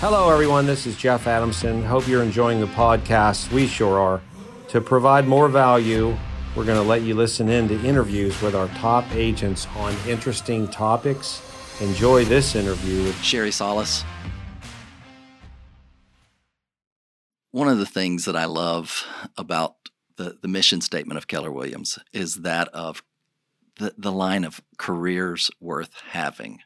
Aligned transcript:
Hello, 0.00 0.30
everyone. 0.30 0.64
This 0.64 0.86
is 0.86 0.96
Jeff 0.96 1.26
Adamson. 1.26 1.84
Hope 1.84 2.08
you're 2.08 2.22
enjoying 2.22 2.58
the 2.58 2.66
podcast. 2.68 3.52
We 3.52 3.66
sure 3.66 3.98
are. 3.98 4.22
To 4.68 4.80
provide 4.80 5.28
more 5.28 5.46
value, 5.46 6.16
we're 6.56 6.64
going 6.64 6.82
to 6.82 6.88
let 6.88 7.02
you 7.02 7.14
listen 7.14 7.50
in 7.50 7.68
to 7.68 7.78
interviews 7.84 8.40
with 8.40 8.54
our 8.54 8.68
top 8.68 9.04
agents 9.14 9.66
on 9.76 9.94
interesting 10.08 10.68
topics. 10.68 11.42
Enjoy 11.82 12.24
this 12.24 12.54
interview 12.54 13.02
with 13.02 13.22
Sherrie 13.22 13.50
Salas. 13.50 14.02
One 17.50 17.68
of 17.68 17.76
the 17.76 17.84
things 17.84 18.24
that 18.24 18.36
I 18.36 18.46
love 18.46 19.04
about 19.36 19.74
the, 20.16 20.38
the 20.40 20.48
mission 20.48 20.80
statement 20.80 21.18
of 21.18 21.26
Keller 21.26 21.52
Williams 21.52 21.98
is 22.14 22.36
that 22.36 22.68
of 22.68 23.02
the, 23.78 23.92
the 23.98 24.12
line 24.12 24.44
of 24.44 24.62
careers 24.78 25.50
worth 25.60 25.92
having. 26.08 26.60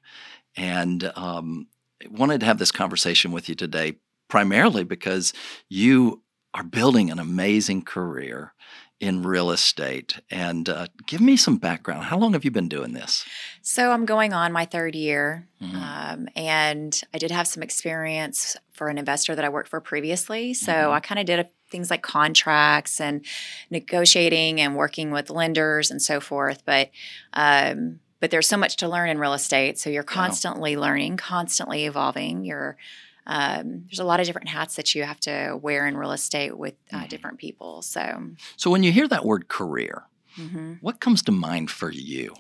And 0.57 1.11
um, 1.17 1.67
wanted 2.11 2.41
to 2.41 2.47
have 2.47 2.59
this 2.59 2.73
conversation 2.73 3.33
with 3.33 3.49
you 3.49 3.55
today 3.55 3.97
primarily 4.29 4.85
because 4.85 5.33
you 5.69 6.23
are 6.55 6.63
building 6.63 7.11
an 7.11 7.19
amazing 7.19 7.83
career 7.83 8.55
in 9.01 9.23
real 9.23 9.51
estate. 9.51 10.21
And 10.31 10.69
uh, 10.69 10.87
give 11.07 11.21
me 11.21 11.37
some 11.37 11.59
background. 11.59 12.05
How 12.05 12.17
long 12.17 12.33
have 12.33 12.45
you 12.45 12.51
been 12.51 12.69
doing 12.69 12.93
this? 12.93 13.25
So 13.61 13.91
I'm 13.91 14.07
going 14.07 14.33
on 14.33 14.53
my 14.53 14.65
third 14.65 14.95
year, 14.95 15.47
mm-hmm. 15.61 15.77
um, 15.77 16.29
and 16.37 16.99
I 17.13 17.19
did 17.19 17.31
have 17.31 17.47
some 17.47 17.63
experience 17.63 18.57
for 18.73 18.89
an 18.89 18.97
investor 18.97 19.35
that 19.35 19.45
I 19.45 19.49
worked 19.49 19.69
for 19.69 19.81
previously. 19.81 20.55
So 20.55 20.73
mm-hmm. 20.73 20.93
I 20.93 21.01
kind 21.01 21.19
of 21.19 21.27
did 21.27 21.41
a, 21.41 21.49
things 21.71 21.91
like 21.91 22.03
contracts 22.03 23.01
and 23.01 23.27
negotiating 23.69 24.61
and 24.61 24.77
working 24.77 25.11
with 25.11 25.29
lenders 25.29 25.91
and 25.91 26.01
so 26.01 26.21
forth. 26.21 26.63
But 26.65 26.91
um, 27.33 28.01
but 28.25 28.31
there's 28.31 28.49
so 28.49 28.57
much 28.57 28.77
to 28.77 28.89
learn 28.89 29.11
in 29.11 29.19
real 29.19 29.35
estate. 29.35 29.79
So 29.79 29.91
you're 29.91 30.03
constantly 30.03 30.79
learning, 30.79 31.19
constantly 31.19 31.85
evolving. 31.85 32.43
You're 32.43 32.79
um, 33.27 33.85
there's 33.85 33.99
a 33.99 34.05
lot 34.05 34.19
of 34.19 34.25
different 34.25 34.49
hats 34.49 34.77
that 34.77 34.95
you 34.95 35.03
have 35.03 35.21
to 35.21 35.59
wear 35.61 35.87
in 35.87 35.95
real 35.95 36.13
estate 36.13 36.57
with 36.57 36.73
uh, 36.91 36.97
mm-hmm. 36.97 37.09
different 37.09 37.37
people. 37.39 37.83
So, 37.83 38.31
so 38.57 38.71
when 38.71 38.83
you 38.83 38.93
hear 38.93 39.07
that 39.09 39.27
word 39.27 39.49
career, 39.49 40.05
mm-hmm. 40.39 40.77
what 40.81 41.01
comes 41.01 41.21
to 41.25 41.33
mind 41.33 41.71
for 41.71 41.93
you? 41.93 42.35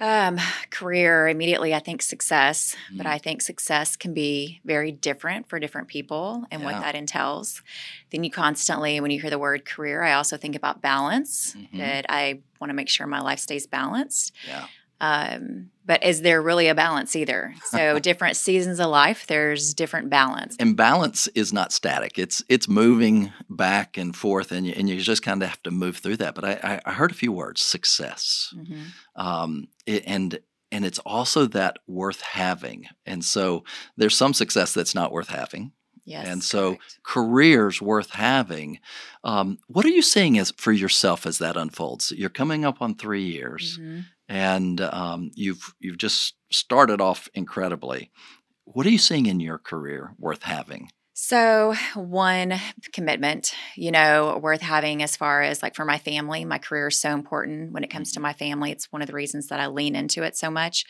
Um, 0.00 0.38
career 0.70 1.26
immediately, 1.26 1.74
I 1.74 1.80
think 1.80 2.02
success, 2.02 2.76
mm-hmm. 2.86 2.98
but 2.98 3.06
I 3.06 3.18
think 3.18 3.42
success 3.42 3.96
can 3.96 4.14
be 4.14 4.60
very 4.64 4.92
different 4.92 5.48
for 5.48 5.58
different 5.58 5.88
people 5.88 6.44
and 6.50 6.62
yeah. 6.62 6.72
what 6.72 6.82
that 6.82 6.94
entails. 6.94 7.62
Then 8.10 8.22
you 8.22 8.30
constantly, 8.30 9.00
when 9.00 9.10
you 9.10 9.20
hear 9.20 9.30
the 9.30 9.38
word 9.38 9.64
career, 9.64 10.02
I 10.02 10.12
also 10.12 10.36
think 10.36 10.54
about 10.54 10.80
balance. 10.80 11.54
Mm-hmm. 11.54 11.78
That 11.78 12.06
I 12.08 12.40
want 12.60 12.70
to 12.70 12.74
make 12.74 12.88
sure 12.88 13.06
my 13.06 13.20
life 13.20 13.40
stays 13.40 13.66
balanced. 13.66 14.34
Yeah. 14.46 14.66
Um, 15.00 15.70
but 15.88 16.04
is 16.04 16.20
there 16.20 16.42
really 16.42 16.68
a 16.68 16.74
balance 16.74 17.16
either? 17.16 17.54
So 17.64 17.98
different 18.02 18.36
seasons 18.36 18.78
of 18.78 18.88
life, 18.88 19.26
there's 19.26 19.72
different 19.72 20.10
balance. 20.10 20.54
And 20.60 20.76
balance 20.76 21.28
is 21.28 21.52
not 21.52 21.72
static. 21.72 22.18
It's 22.18 22.42
it's 22.48 22.68
moving 22.68 23.32
back 23.48 23.96
and 23.96 24.14
forth, 24.14 24.52
and 24.52 24.66
you, 24.66 24.74
and 24.76 24.88
you 24.88 25.00
just 25.00 25.22
kind 25.22 25.42
of 25.42 25.48
have 25.48 25.62
to 25.62 25.70
move 25.70 25.96
through 25.98 26.18
that. 26.18 26.34
But 26.34 26.44
I, 26.44 26.80
I 26.84 26.92
heard 26.92 27.10
a 27.10 27.14
few 27.14 27.32
words: 27.32 27.62
success, 27.62 28.52
mm-hmm. 28.54 28.82
um, 29.16 29.68
it, 29.86 30.02
and 30.06 30.38
and 30.70 30.84
it's 30.84 30.98
also 31.00 31.46
that 31.46 31.78
worth 31.86 32.20
having. 32.20 32.88
And 33.06 33.24
so 33.24 33.64
there's 33.96 34.16
some 34.16 34.34
success 34.34 34.74
that's 34.74 34.94
not 34.94 35.12
worth 35.12 35.30
having. 35.30 35.72
Yes, 36.04 36.26
and 36.26 36.42
so 36.42 36.70
correct. 36.70 36.98
careers 37.02 37.80
worth 37.80 38.10
having. 38.10 38.80
Um, 39.24 39.58
what 39.68 39.86
are 39.86 39.90
you 39.90 40.02
seeing 40.02 40.38
as 40.38 40.50
for 40.50 40.72
yourself 40.72 41.24
as 41.24 41.38
that 41.38 41.56
unfolds? 41.56 42.12
You're 42.12 42.28
coming 42.28 42.66
up 42.66 42.82
on 42.82 42.94
three 42.94 43.24
years. 43.24 43.78
Mm-hmm 43.78 44.00
and 44.28 44.80
um, 44.80 45.30
you've 45.34 45.74
you've 45.80 45.98
just 45.98 46.34
started 46.50 47.00
off 47.00 47.28
incredibly. 47.34 48.10
What 48.64 48.86
are 48.86 48.90
you 48.90 48.98
seeing 48.98 49.26
in 49.26 49.40
your 49.40 49.58
career 49.58 50.14
worth 50.18 50.42
having? 50.42 50.90
So, 51.20 51.74
one 51.96 52.54
commitment, 52.92 53.52
you 53.74 53.90
know, 53.90 54.38
worth 54.40 54.60
having 54.60 55.02
as 55.02 55.16
far 55.16 55.42
as 55.42 55.64
like 55.64 55.74
for 55.74 55.84
my 55.84 55.98
family, 55.98 56.44
my 56.44 56.58
career 56.58 56.86
is 56.86 57.00
so 57.00 57.10
important 57.10 57.72
when 57.72 57.82
it 57.82 57.90
comes 57.90 58.12
to 58.12 58.18
mm-hmm. 58.18 58.22
my 58.22 58.32
family. 58.34 58.70
It's 58.70 58.92
one 58.92 59.02
of 59.02 59.08
the 59.08 59.14
reasons 59.14 59.48
that 59.48 59.58
I 59.58 59.66
lean 59.66 59.96
into 59.96 60.22
it 60.22 60.36
so 60.36 60.48
much. 60.48 60.84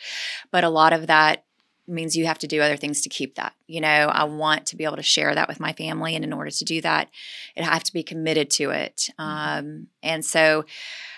But 0.51 0.63
a 0.63 0.69
lot 0.69 0.93
of 0.93 1.07
that 1.07 1.45
means 1.89 2.15
you 2.15 2.25
have 2.25 2.39
to 2.39 2.47
do 2.47 2.61
other 2.61 2.77
things 2.77 3.01
to 3.01 3.09
keep 3.09 3.35
that. 3.35 3.53
You 3.67 3.81
know, 3.81 3.87
I 3.87 4.23
want 4.25 4.67
to 4.67 4.75
be 4.75 4.83
able 4.83 4.97
to 4.97 5.03
share 5.03 5.33
that 5.35 5.47
with 5.47 5.59
my 5.59 5.73
family. 5.73 6.15
And 6.15 6.23
in 6.23 6.33
order 6.33 6.51
to 6.51 6.65
do 6.65 6.81
that, 6.81 7.09
I 7.57 7.63
have 7.63 7.83
to 7.83 7.93
be 7.93 8.03
committed 8.03 8.49
to 8.51 8.69
it. 8.69 9.09
Mm-hmm. 9.19 9.23
Um, 9.23 9.87
and 10.03 10.23
so, 10.23 10.65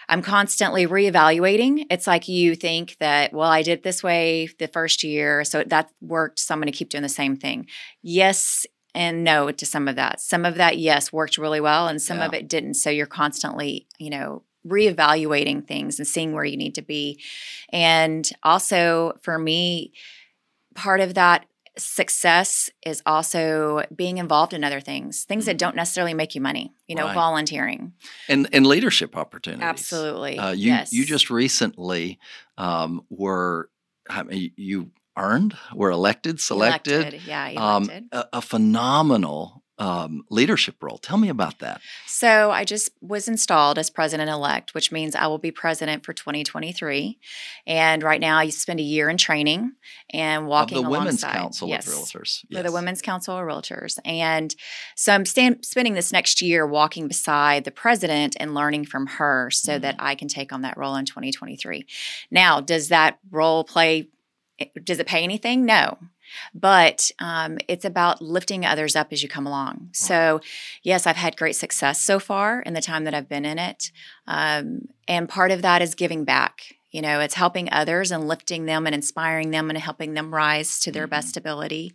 I'm 0.09 0.21
constantly 0.21 0.85
reevaluating. 0.87 1.85
It's 1.89 2.05
like 2.05 2.27
you 2.27 2.53
think 2.53 2.97
that, 2.99 3.31
well, 3.31 3.49
I 3.49 3.61
did 3.61 3.81
this 3.81 4.03
way 4.03 4.49
the 4.59 4.67
first 4.67 5.03
year, 5.03 5.45
so 5.45 5.63
that 5.63 5.89
worked, 6.01 6.37
so 6.39 6.53
I'm 6.53 6.59
going 6.59 6.69
to 6.69 6.77
keep 6.77 6.89
doing 6.89 7.01
the 7.01 7.07
same 7.07 7.37
thing. 7.37 7.67
Yes, 8.01 8.65
and 8.93 9.23
no 9.23 9.51
to 9.51 9.65
some 9.65 9.87
of 9.87 9.95
that. 9.95 10.19
Some 10.19 10.43
of 10.43 10.55
that, 10.55 10.77
yes, 10.77 11.13
worked 11.13 11.37
really 11.37 11.61
well, 11.61 11.87
and 11.87 12.01
some 12.01 12.17
yeah. 12.17 12.25
of 12.25 12.33
it 12.33 12.49
didn't. 12.49 12.73
So 12.73 12.89
you're 12.89 13.05
constantly, 13.05 13.87
you 13.99 14.09
know, 14.09 14.43
reevaluating 14.67 15.65
things 15.65 15.97
and 15.97 16.05
seeing 16.05 16.33
where 16.33 16.43
you 16.43 16.57
need 16.57 16.75
to 16.75 16.81
be. 16.81 17.17
And 17.69 18.29
also 18.43 19.13
for 19.21 19.39
me, 19.39 19.93
part 20.75 20.99
of 20.99 21.13
that 21.15 21.45
success 21.77 22.69
is 22.85 23.01
also 23.05 23.83
being 23.95 24.17
involved 24.17 24.53
in 24.53 24.63
other 24.63 24.81
things, 24.81 25.23
things 25.23 25.45
that 25.45 25.53
mm-hmm. 25.53 25.57
don't 25.57 25.75
necessarily 25.75 26.13
make 26.13 26.35
you 26.35 26.41
money. 26.41 26.73
You 26.87 26.95
know, 26.95 27.05
right. 27.05 27.15
volunteering 27.15 27.93
and 28.27 28.47
and 28.51 28.67
leadership 28.67 29.15
opportunities. 29.15 29.63
Absolutely. 29.63 30.37
Uh, 30.37 30.51
you 30.51 30.67
yes. 30.67 30.93
you 30.93 31.05
just 31.05 31.29
recently 31.29 32.19
um, 32.57 33.03
were 33.09 33.69
I 34.09 34.23
mean, 34.23 34.51
you 34.55 34.91
earned 35.17 35.55
were 35.73 35.91
elected 35.91 36.39
selected. 36.39 37.01
Elected. 37.01 37.21
Yeah, 37.25 37.47
elected. 37.49 38.03
Um, 38.03 38.09
a, 38.11 38.37
a 38.37 38.41
phenomenal 38.41 39.63
um, 39.81 40.23
leadership 40.29 40.75
role. 40.79 40.99
Tell 40.99 41.17
me 41.17 41.27
about 41.27 41.57
that. 41.57 41.81
So, 42.05 42.51
I 42.51 42.65
just 42.65 42.91
was 43.01 43.27
installed 43.27 43.79
as 43.79 43.89
president 43.89 44.29
elect, 44.29 44.75
which 44.75 44.91
means 44.91 45.15
I 45.15 45.25
will 45.25 45.39
be 45.39 45.49
president 45.49 46.05
for 46.05 46.13
2023. 46.13 47.17
And 47.65 48.03
right 48.03 48.21
now, 48.21 48.37
I 48.37 48.49
spend 48.49 48.79
a 48.79 48.83
year 48.83 49.09
in 49.09 49.17
training 49.17 49.73
and 50.11 50.45
walking 50.45 50.77
of 50.77 50.83
the 50.83 50.89
alongside. 50.89 50.99
Women's 51.01 51.23
Council 51.23 51.67
yes, 51.67 51.87
of 51.87 51.93
Realtors. 51.95 52.45
Yes. 52.47 52.59
For 52.59 52.63
the 52.63 52.71
Women's 52.71 53.01
Council 53.01 53.35
of 53.35 53.43
Realtors. 53.43 53.97
And 54.05 54.55
so, 54.95 55.13
I'm 55.13 55.25
stand, 55.25 55.65
spending 55.65 55.95
this 55.95 56.11
next 56.13 56.43
year 56.43 56.67
walking 56.67 57.07
beside 57.07 57.63
the 57.63 57.71
president 57.71 58.37
and 58.39 58.53
learning 58.53 58.85
from 58.85 59.07
her 59.07 59.49
so 59.49 59.73
mm-hmm. 59.73 59.81
that 59.81 59.95
I 59.97 60.13
can 60.13 60.27
take 60.27 60.53
on 60.53 60.61
that 60.61 60.77
role 60.77 60.95
in 60.95 61.05
2023. 61.05 61.87
Now, 62.29 62.61
does 62.61 62.89
that 62.89 63.17
role 63.31 63.63
play? 63.63 64.09
Does 64.83 64.99
it 64.99 65.07
pay 65.07 65.23
anything? 65.23 65.65
No 65.65 65.97
but 66.53 67.11
um, 67.19 67.57
it's 67.67 67.85
about 67.85 68.21
lifting 68.21 68.65
others 68.65 68.95
up 68.95 69.07
as 69.11 69.23
you 69.23 69.29
come 69.29 69.47
along. 69.47 69.89
So, 69.93 70.41
yes, 70.83 71.07
I've 71.07 71.15
had 71.15 71.37
great 71.37 71.55
success 71.55 72.01
so 72.01 72.19
far 72.19 72.61
in 72.61 72.73
the 72.73 72.81
time 72.81 73.03
that 73.05 73.13
I've 73.13 73.29
been 73.29 73.45
in 73.45 73.59
it. 73.59 73.91
Um, 74.27 74.87
and 75.07 75.29
part 75.29 75.51
of 75.51 75.61
that 75.61 75.81
is 75.81 75.95
giving 75.95 76.23
back. 76.23 76.75
You 76.91 77.01
know, 77.01 77.21
it's 77.21 77.35
helping 77.35 77.71
others 77.71 78.11
and 78.11 78.27
lifting 78.27 78.65
them 78.65 78.85
and 78.85 78.93
inspiring 78.93 79.51
them 79.51 79.69
and 79.69 79.79
helping 79.79 80.13
them 80.13 80.33
rise 80.33 80.79
to 80.81 80.91
their 80.91 81.03
mm-hmm. 81.03 81.11
best 81.11 81.37
ability. 81.37 81.93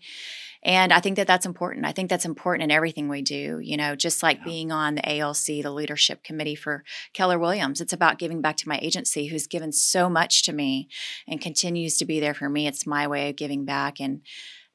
And 0.66 0.92
I 0.92 0.98
think 0.98 1.14
that 1.14 1.28
that's 1.28 1.46
important. 1.46 1.86
I 1.86 1.92
think 1.92 2.10
that's 2.10 2.24
important 2.24 2.64
in 2.64 2.72
everything 2.72 3.08
we 3.08 3.22
do. 3.22 3.60
You 3.62 3.76
know, 3.76 3.94
just 3.94 4.20
like 4.20 4.38
yeah. 4.38 4.44
being 4.44 4.72
on 4.72 4.96
the 4.96 5.18
ALC, 5.18 5.62
the 5.62 5.70
leadership 5.70 6.24
committee 6.24 6.56
for 6.56 6.82
Keller 7.12 7.38
Williams, 7.38 7.80
it's 7.80 7.92
about 7.92 8.18
giving 8.18 8.40
back 8.40 8.56
to 8.56 8.68
my 8.68 8.76
agency 8.82 9.28
who's 9.28 9.46
given 9.46 9.70
so 9.70 10.10
much 10.10 10.42
to 10.42 10.52
me 10.52 10.88
and 11.28 11.40
continues 11.40 11.96
to 11.98 12.04
be 12.04 12.18
there 12.18 12.34
for 12.34 12.48
me. 12.48 12.66
It's 12.66 12.84
my 12.84 13.06
way 13.06 13.30
of 13.30 13.36
giving 13.36 13.64
back 13.64 14.00
and 14.00 14.22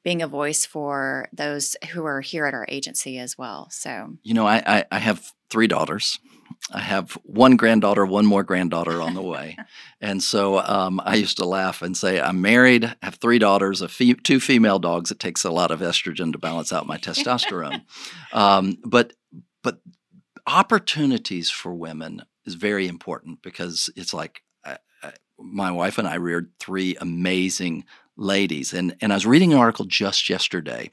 being 0.03 0.21
a 0.21 0.27
voice 0.27 0.65
for 0.65 1.27
those 1.31 1.75
who 1.91 2.05
are 2.05 2.21
here 2.21 2.45
at 2.45 2.53
our 2.53 2.65
agency 2.69 3.19
as 3.19 3.37
well. 3.37 3.67
So, 3.69 4.17
you 4.23 4.33
know, 4.33 4.47
I, 4.47 4.63
I, 4.65 4.85
I 4.91 4.99
have 4.99 5.31
three 5.49 5.67
daughters. 5.67 6.17
I 6.71 6.79
have 6.79 7.13
one 7.23 7.55
granddaughter, 7.55 8.05
one 8.05 8.25
more 8.25 8.43
granddaughter 8.43 9.01
on 9.01 9.13
the 9.13 9.21
way. 9.21 9.57
and 10.01 10.21
so 10.21 10.59
um, 10.59 11.01
I 11.03 11.15
used 11.15 11.37
to 11.37 11.45
laugh 11.45 11.81
and 11.81 11.95
say, 11.95 12.19
I'm 12.19 12.41
married, 12.41 12.95
have 13.01 13.15
three 13.15 13.39
daughters, 13.39 13.81
a 13.81 13.87
fe- 13.87 14.13
two 14.13 14.39
female 14.39 14.79
dogs. 14.79 15.11
It 15.11 15.19
takes 15.19 15.43
a 15.43 15.51
lot 15.51 15.71
of 15.71 15.81
estrogen 15.81 16.31
to 16.31 16.39
balance 16.39 16.71
out 16.73 16.87
my 16.87 16.97
testosterone. 16.97 17.83
Um, 18.33 18.77
but, 18.85 19.11
but 19.61 19.81
opportunities 20.47 21.49
for 21.49 21.73
women 21.73 22.23
is 22.45 22.55
very 22.55 22.87
important 22.87 23.41
because 23.41 23.89
it's 23.97 24.13
like 24.13 24.41
I, 24.63 24.77
I, 25.03 25.11
my 25.37 25.69
wife 25.71 25.97
and 25.97 26.07
I 26.07 26.15
reared 26.15 26.51
three 26.59 26.95
amazing 26.95 27.83
ladies. 28.17 28.73
And, 28.73 28.95
and 29.01 29.11
I 29.11 29.15
was 29.15 29.25
reading 29.25 29.53
an 29.53 29.59
article 29.59 29.85
just 29.85 30.29
yesterday, 30.29 30.91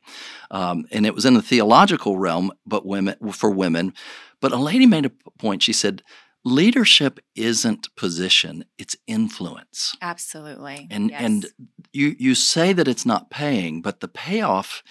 um, 0.50 0.86
and 0.90 1.06
it 1.06 1.14
was 1.14 1.24
in 1.24 1.34
the 1.34 1.42
theological 1.42 2.18
realm, 2.18 2.52
but 2.66 2.86
women 2.86 3.16
for 3.32 3.50
women 3.50 3.92
but 4.40 4.52
a 4.52 4.56
lady 4.56 4.86
made 4.86 5.06
a 5.06 5.12
point. 5.38 5.62
She 5.62 5.72
said, 5.72 6.02
leadership 6.44 7.18
isn't 7.34 7.94
position, 7.96 8.64
it's 8.78 8.96
influence. 9.06 9.96
Absolutely. 10.00 10.86
And 10.90 11.10
yes. 11.10 11.20
and 11.22 11.46
you 11.92 12.14
you 12.18 12.34
say 12.34 12.72
that 12.72 12.88
it's 12.88 13.06
not 13.06 13.30
paying, 13.30 13.82
but 13.82 14.00
the 14.00 14.08
payoff 14.08 14.82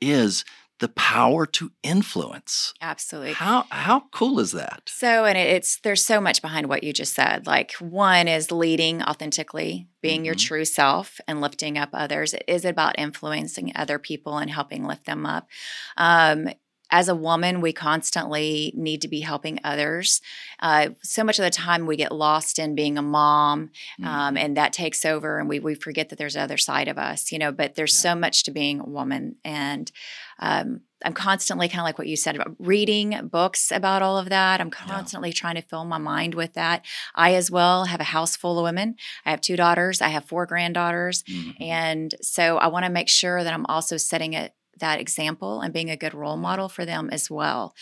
is 0.00 0.44
the 0.80 0.88
power 0.88 1.46
to 1.46 1.70
influence. 1.82 2.74
Absolutely. 2.80 3.34
How 3.34 3.64
how 3.70 4.04
cool 4.10 4.40
is 4.40 4.52
that? 4.52 4.82
So, 4.86 5.24
and 5.24 5.38
it's 5.38 5.78
there's 5.80 6.04
so 6.04 6.20
much 6.20 6.42
behind 6.42 6.68
what 6.68 6.82
you 6.82 6.92
just 6.92 7.14
said. 7.14 7.46
Like 7.46 7.72
one 7.74 8.28
is 8.28 8.50
leading 8.50 9.02
authentically, 9.02 9.88
being 10.02 10.20
mm-hmm. 10.20 10.26
your 10.26 10.34
true 10.34 10.64
self, 10.64 11.20
and 11.28 11.40
lifting 11.40 11.78
up 11.78 11.90
others. 11.92 12.34
It 12.34 12.44
is 12.48 12.64
about 12.64 12.98
influencing 12.98 13.72
other 13.76 13.98
people 13.98 14.38
and 14.38 14.50
helping 14.50 14.84
lift 14.84 15.06
them 15.06 15.26
up. 15.26 15.48
Um, 15.96 16.48
as 16.90 17.08
a 17.08 17.14
woman, 17.14 17.60
we 17.60 17.72
constantly 17.72 18.72
need 18.76 19.00
to 19.02 19.08
be 19.08 19.20
helping 19.20 19.58
others. 19.64 20.20
Uh, 20.60 20.90
so 21.02 21.24
much 21.24 21.38
of 21.38 21.44
the 21.44 21.50
time, 21.50 21.86
we 21.86 21.96
get 21.96 22.12
lost 22.12 22.58
in 22.58 22.74
being 22.74 22.98
a 22.98 23.02
mom, 23.02 23.70
um, 24.02 24.06
mm-hmm. 24.06 24.36
and 24.36 24.56
that 24.56 24.72
takes 24.72 25.04
over, 25.04 25.38
and 25.38 25.48
we 25.48 25.60
we 25.60 25.74
forget 25.74 26.08
that 26.10 26.18
there's 26.18 26.36
another 26.36 26.58
side 26.58 26.88
of 26.88 26.98
us, 26.98 27.32
you 27.32 27.38
know. 27.38 27.52
But 27.52 27.74
there's 27.74 27.94
yeah. 27.94 28.10
so 28.10 28.14
much 28.14 28.44
to 28.44 28.50
being 28.50 28.80
a 28.80 28.84
woman, 28.84 29.36
and 29.44 29.90
um, 30.38 30.82
I'm 31.04 31.14
constantly 31.14 31.68
kind 31.68 31.80
of 31.80 31.84
like 31.84 31.98
what 31.98 32.06
you 32.06 32.16
said 32.16 32.36
about 32.36 32.54
reading 32.58 33.28
books 33.28 33.72
about 33.72 34.02
all 34.02 34.18
of 34.18 34.28
that. 34.28 34.60
I'm 34.60 34.70
constantly 34.70 35.30
yeah. 35.30 35.34
trying 35.34 35.54
to 35.56 35.62
fill 35.62 35.84
my 35.84 35.98
mind 35.98 36.34
with 36.34 36.54
that. 36.54 36.84
I 37.14 37.34
as 37.34 37.50
well 37.50 37.86
have 37.86 38.00
a 38.00 38.04
house 38.04 38.36
full 38.36 38.58
of 38.58 38.64
women. 38.64 38.96
I 39.24 39.30
have 39.30 39.40
two 39.40 39.56
daughters. 39.56 40.00
I 40.00 40.08
have 40.08 40.24
four 40.24 40.46
granddaughters, 40.46 41.22
mm-hmm. 41.24 41.62
and 41.62 42.14
so 42.20 42.58
I 42.58 42.68
want 42.68 42.84
to 42.84 42.90
make 42.90 43.08
sure 43.08 43.42
that 43.42 43.52
I'm 43.52 43.66
also 43.66 43.96
setting 43.96 44.34
it 44.34 44.54
that 44.78 45.00
example 45.00 45.60
and 45.60 45.72
being 45.72 45.90
a 45.90 45.96
good 45.96 46.14
role 46.14 46.36
model 46.36 46.68
for 46.68 46.84
them 46.84 47.08
as 47.10 47.30
well. 47.30 47.74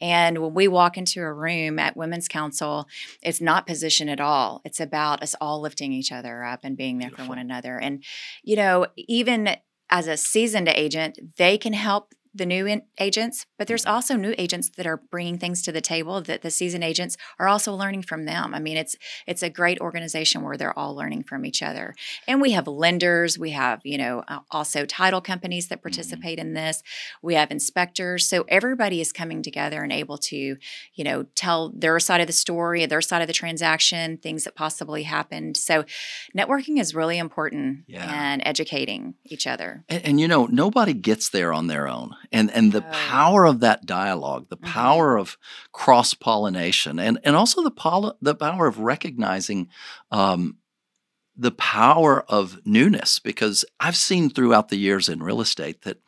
And 0.00 0.38
when 0.38 0.54
we 0.54 0.68
walk 0.68 0.96
into 0.96 1.20
a 1.22 1.32
room 1.32 1.78
at 1.78 1.96
Women's 1.96 2.28
Council, 2.28 2.86
it's 3.22 3.40
not 3.40 3.66
position 3.66 4.08
at 4.08 4.20
all. 4.20 4.60
It's 4.64 4.80
about 4.80 5.22
us 5.22 5.34
all 5.40 5.60
lifting 5.60 5.92
each 5.92 6.12
other 6.12 6.44
up 6.44 6.60
and 6.62 6.76
being 6.76 6.98
there 6.98 7.08
Beautiful. 7.08 7.26
for 7.26 7.28
one 7.30 7.38
another. 7.38 7.78
And, 7.78 8.04
you 8.42 8.56
know, 8.56 8.86
even 8.96 9.56
as 9.90 10.06
a 10.06 10.16
seasoned 10.16 10.68
agent, 10.68 11.36
they 11.36 11.56
can 11.56 11.72
help 11.72 12.14
the 12.38 12.46
new 12.46 12.66
in- 12.66 12.82
agents, 12.98 13.44
but 13.58 13.68
there's 13.68 13.82
mm-hmm. 13.82 13.94
also 13.94 14.16
new 14.16 14.34
agents 14.38 14.70
that 14.76 14.86
are 14.86 15.02
bringing 15.10 15.38
things 15.38 15.62
to 15.62 15.72
the 15.72 15.80
table 15.80 16.20
that 16.22 16.42
the 16.42 16.50
seasoned 16.50 16.84
agents 16.84 17.16
are 17.38 17.48
also 17.48 17.74
learning 17.74 18.02
from 18.02 18.24
them. 18.24 18.54
I 18.54 18.60
mean, 18.60 18.76
it's 18.76 18.96
it's 19.26 19.42
a 19.42 19.50
great 19.50 19.80
organization 19.80 20.42
where 20.42 20.56
they're 20.56 20.78
all 20.78 20.94
learning 20.94 21.24
from 21.24 21.44
each 21.44 21.62
other. 21.62 21.94
And 22.26 22.40
we 22.40 22.52
have 22.52 22.66
lenders, 22.66 23.38
we 23.38 23.50
have 23.50 23.80
you 23.84 23.98
know 23.98 24.24
also 24.50 24.86
title 24.86 25.20
companies 25.20 25.68
that 25.68 25.76
mm-hmm. 25.76 25.82
participate 25.82 26.38
mm-hmm. 26.38 26.48
in 26.48 26.54
this. 26.54 26.82
We 27.22 27.34
have 27.34 27.50
inspectors, 27.50 28.26
so 28.26 28.44
everybody 28.48 29.00
is 29.00 29.12
coming 29.12 29.42
together 29.42 29.82
and 29.82 29.92
able 29.92 30.18
to 30.18 30.56
you 30.94 31.04
know 31.04 31.24
tell 31.34 31.70
their 31.70 31.98
side 32.00 32.20
of 32.20 32.26
the 32.26 32.32
story, 32.32 32.86
their 32.86 33.00
side 33.00 33.20
of 33.20 33.26
the 33.26 33.32
transaction, 33.32 34.16
things 34.16 34.44
that 34.44 34.54
possibly 34.54 35.02
happened. 35.02 35.56
So 35.56 35.84
networking 36.36 36.78
is 36.80 36.94
really 36.94 37.18
important 37.18 37.84
yeah. 37.86 38.06
and 38.08 38.42
educating 38.44 39.14
each 39.24 39.46
other. 39.46 39.84
And, 39.88 40.04
and 40.04 40.20
you 40.20 40.28
know, 40.28 40.46
nobody 40.46 40.94
gets 40.94 41.30
there 41.30 41.52
on 41.52 41.66
their 41.66 41.88
own 41.88 42.14
and 42.32 42.50
and 42.50 42.72
the 42.72 42.82
power 42.82 43.44
of 43.44 43.60
that 43.60 43.86
dialogue, 43.86 44.48
the 44.48 44.56
mm-hmm. 44.56 44.72
power 44.72 45.16
of 45.16 45.36
cross 45.72 46.14
pollination, 46.14 46.98
and 46.98 47.18
and 47.24 47.36
also 47.36 47.62
the 47.62 47.70
pol- 47.70 48.16
the 48.20 48.34
power 48.34 48.66
of 48.66 48.78
recognizing. 48.78 49.68
Um, 50.10 50.58
the 51.40 51.52
power 51.52 52.24
of 52.28 52.58
newness, 52.64 53.20
because 53.20 53.64
I've 53.78 53.94
seen 53.94 54.28
throughout 54.28 54.70
the 54.70 54.76
years 54.76 55.08
in 55.08 55.22
real 55.22 55.40
estate 55.40 55.82
that 55.82 55.98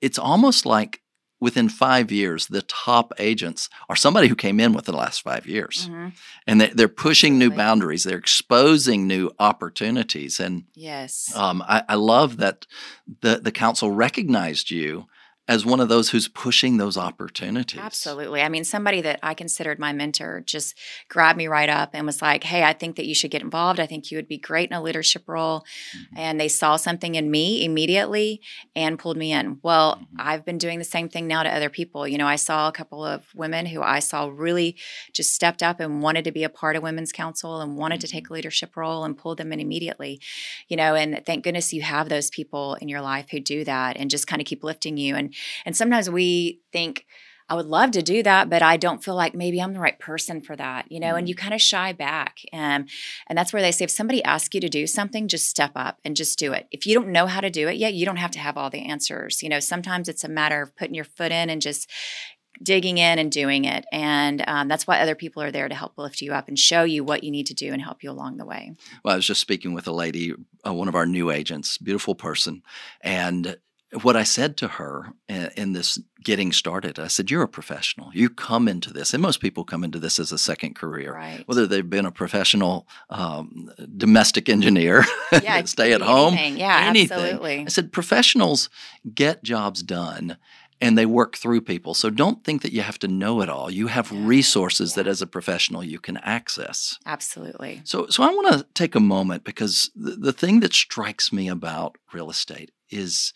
it's 0.00 0.18
almost 0.18 0.64
like 0.64 1.02
within 1.40 1.68
five 1.68 2.12
years, 2.12 2.46
the 2.46 2.62
top 2.62 3.12
agents 3.18 3.68
are 3.88 3.96
somebody 3.96 4.28
who 4.28 4.36
came 4.36 4.60
in 4.60 4.72
within 4.72 4.92
the 4.92 5.00
last 5.00 5.22
five 5.22 5.46
years. 5.46 5.88
Mm-hmm. 5.88 6.08
And 6.46 6.60
they, 6.60 6.84
are 6.84 6.88
pushing 6.88 7.38
new 7.38 7.50
boundaries, 7.50 8.04
they're 8.04 8.18
exposing 8.18 9.06
new 9.06 9.30
opportunities. 9.38 10.38
And 10.38 10.64
yes, 10.74 11.34
um, 11.34 11.62
I, 11.66 11.82
I, 11.88 11.94
love 11.94 12.36
that 12.36 12.66
the, 13.22 13.36
the 13.36 13.52
council 13.52 13.90
recognized 13.90 14.70
you 14.70 15.06
as 15.50 15.66
one 15.66 15.80
of 15.80 15.88
those 15.88 16.10
who's 16.10 16.28
pushing 16.28 16.76
those 16.76 16.96
opportunities. 16.96 17.80
Absolutely. 17.80 18.40
I 18.40 18.48
mean, 18.48 18.62
somebody 18.62 19.00
that 19.00 19.18
I 19.20 19.34
considered 19.34 19.80
my 19.80 19.92
mentor 19.92 20.44
just 20.46 20.78
grabbed 21.08 21.36
me 21.36 21.48
right 21.48 21.68
up 21.68 21.90
and 21.92 22.06
was 22.06 22.22
like, 22.22 22.44
Hey, 22.44 22.62
I 22.62 22.72
think 22.72 22.94
that 22.94 23.04
you 23.04 23.16
should 23.16 23.32
get 23.32 23.42
involved. 23.42 23.80
I 23.80 23.86
think 23.86 24.12
you 24.12 24.18
would 24.18 24.28
be 24.28 24.38
great 24.38 24.70
in 24.70 24.76
a 24.76 24.80
leadership 24.80 25.24
role. 25.26 25.64
Mm-hmm. 25.96 26.18
And 26.18 26.40
they 26.40 26.46
saw 26.46 26.76
something 26.76 27.16
in 27.16 27.32
me 27.32 27.64
immediately 27.64 28.40
and 28.76 28.96
pulled 28.96 29.16
me 29.16 29.32
in. 29.32 29.58
Well, 29.64 29.96
mm-hmm. 29.96 30.16
I've 30.20 30.44
been 30.44 30.56
doing 30.56 30.78
the 30.78 30.84
same 30.84 31.08
thing 31.08 31.26
now 31.26 31.42
to 31.42 31.52
other 31.52 31.68
people. 31.68 32.06
You 32.06 32.16
know, 32.16 32.28
I 32.28 32.36
saw 32.36 32.68
a 32.68 32.72
couple 32.72 33.04
of 33.04 33.24
women 33.34 33.66
who 33.66 33.82
I 33.82 33.98
saw 33.98 34.30
really 34.32 34.76
just 35.12 35.34
stepped 35.34 35.64
up 35.64 35.80
and 35.80 36.00
wanted 36.00 36.22
to 36.26 36.32
be 36.32 36.44
a 36.44 36.48
part 36.48 36.76
of 36.76 36.84
Women's 36.84 37.10
Council 37.10 37.60
and 37.60 37.76
wanted 37.76 37.96
mm-hmm. 37.96 38.02
to 38.02 38.06
take 38.06 38.24
mm-hmm. 38.26 38.34
a 38.34 38.36
leadership 38.36 38.76
role 38.76 39.02
and 39.02 39.18
pulled 39.18 39.38
them 39.38 39.52
in 39.52 39.58
immediately. 39.58 40.20
You 40.68 40.76
know, 40.76 40.94
and 40.94 41.20
thank 41.26 41.42
goodness 41.42 41.72
you 41.72 41.82
have 41.82 42.08
those 42.08 42.30
people 42.30 42.74
in 42.74 42.88
your 42.88 43.00
life 43.00 43.30
who 43.32 43.40
do 43.40 43.64
that 43.64 43.96
and 43.96 44.10
just 44.10 44.28
kind 44.28 44.40
of 44.40 44.46
keep 44.46 44.62
lifting 44.62 44.96
you. 44.96 45.16
And 45.16 45.34
and 45.64 45.76
sometimes 45.76 46.10
we 46.10 46.60
think, 46.72 47.06
I 47.48 47.54
would 47.54 47.66
love 47.66 47.90
to 47.92 48.02
do 48.02 48.22
that, 48.22 48.48
but 48.48 48.62
I 48.62 48.76
don't 48.76 49.02
feel 49.02 49.16
like 49.16 49.34
maybe 49.34 49.60
I'm 49.60 49.72
the 49.72 49.80
right 49.80 49.98
person 49.98 50.40
for 50.40 50.54
that, 50.54 50.90
you 50.90 51.00
know, 51.00 51.08
mm-hmm. 51.08 51.16
and 51.18 51.28
you 51.28 51.34
kind 51.34 51.52
of 51.52 51.60
shy 51.60 51.92
back. 51.92 52.38
Um, 52.52 52.86
and 53.26 53.36
that's 53.36 53.52
where 53.52 53.60
they 53.60 53.72
say 53.72 53.84
if 53.84 53.90
somebody 53.90 54.22
asks 54.22 54.54
you 54.54 54.60
to 54.60 54.68
do 54.68 54.86
something, 54.86 55.26
just 55.26 55.50
step 55.50 55.72
up 55.74 55.98
and 56.04 56.14
just 56.14 56.38
do 56.38 56.52
it. 56.52 56.68
If 56.70 56.86
you 56.86 56.94
don't 56.94 57.08
know 57.08 57.26
how 57.26 57.40
to 57.40 57.50
do 57.50 57.66
it 57.66 57.76
yet, 57.76 57.94
you 57.94 58.06
don't 58.06 58.18
have 58.18 58.30
to 58.32 58.38
have 58.38 58.56
all 58.56 58.70
the 58.70 58.86
answers. 58.86 59.42
You 59.42 59.48
know, 59.48 59.58
sometimes 59.58 60.08
it's 60.08 60.22
a 60.22 60.28
matter 60.28 60.62
of 60.62 60.76
putting 60.76 60.94
your 60.94 61.04
foot 61.04 61.32
in 61.32 61.50
and 61.50 61.60
just 61.60 61.90
digging 62.62 62.98
in 62.98 63.18
and 63.18 63.32
doing 63.32 63.64
it. 63.64 63.84
And 63.90 64.44
um, 64.46 64.68
that's 64.68 64.86
why 64.86 65.00
other 65.00 65.16
people 65.16 65.42
are 65.42 65.50
there 65.50 65.68
to 65.68 65.74
help 65.74 65.98
lift 65.98 66.20
you 66.20 66.32
up 66.32 66.46
and 66.46 66.56
show 66.56 66.84
you 66.84 67.02
what 67.02 67.24
you 67.24 67.32
need 67.32 67.46
to 67.46 67.54
do 67.54 67.72
and 67.72 67.82
help 67.82 68.04
you 68.04 68.12
along 68.12 68.36
the 68.36 68.44
way. 68.44 68.76
Well, 69.04 69.14
I 69.14 69.16
was 69.16 69.26
just 69.26 69.40
speaking 69.40 69.74
with 69.74 69.88
a 69.88 69.92
lady, 69.92 70.34
uh, 70.64 70.72
one 70.72 70.86
of 70.86 70.94
our 70.94 71.06
new 71.06 71.32
agents, 71.32 71.78
beautiful 71.78 72.14
person, 72.14 72.62
and 73.00 73.56
what 74.02 74.16
I 74.16 74.22
said 74.22 74.56
to 74.58 74.68
her 74.68 75.12
in, 75.28 75.72
this 75.72 75.98
getting 76.22 76.52
started, 76.52 76.98
I 76.98 77.08
said, 77.08 77.30
You're 77.30 77.42
a 77.42 77.48
professional. 77.48 78.10
You 78.14 78.30
come 78.30 78.68
into 78.68 78.92
this, 78.92 79.12
and 79.12 79.22
most 79.22 79.40
people 79.40 79.64
come 79.64 79.82
into 79.82 79.98
this 79.98 80.20
as 80.20 80.30
a 80.32 80.38
second 80.38 80.74
career, 80.74 81.14
right. 81.14 81.42
whether 81.46 81.66
they've 81.66 81.88
been 81.88 82.06
a 82.06 82.12
professional 82.12 82.86
um, 83.08 83.70
domestic 83.96 84.48
engineer, 84.48 85.04
yeah, 85.32 85.62
stay 85.64 85.92
at 85.92 86.02
home, 86.02 86.34
anything. 86.34 86.58
Yeah, 86.58 86.86
anything. 86.88 87.18
absolutely. 87.18 87.60
I 87.60 87.68
said, 87.68 87.92
Professionals 87.92 88.68
get 89.12 89.42
jobs 89.42 89.82
done 89.82 90.36
and 90.80 90.96
they 90.96 91.06
work 91.06 91.36
through 91.36 91.60
people. 91.60 91.94
So 91.94 92.10
don't 92.10 92.42
think 92.42 92.62
that 92.62 92.72
you 92.72 92.82
have 92.82 92.98
to 93.00 93.08
know 93.08 93.42
it 93.42 93.48
all. 93.48 93.70
You 93.70 93.88
have 93.88 94.10
resources 94.12 94.92
yeah. 94.92 95.02
that 95.02 95.10
as 95.10 95.20
a 95.20 95.26
professional 95.26 95.84
you 95.84 95.98
can 95.98 96.16
access. 96.18 96.98
Absolutely. 97.04 97.82
So 97.84 98.06
so 98.06 98.22
I 98.22 98.28
want 98.28 98.52
to 98.52 98.66
take 98.74 98.94
a 98.94 99.00
moment 99.00 99.44
because 99.44 99.90
the, 99.94 100.12
the 100.12 100.32
thing 100.32 100.60
that 100.60 100.72
strikes 100.72 101.32
me 101.32 101.48
about 101.48 101.98
real 102.12 102.30
estate 102.30 102.70
is 102.88 103.32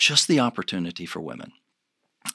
just 0.00 0.26
the 0.26 0.40
opportunity 0.40 1.06
for 1.06 1.20
women. 1.20 1.52